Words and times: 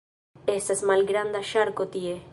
Estas 0.61 0.81
malgranda 0.93 1.45
ŝarko 1.53 1.91
tie. 1.97 2.21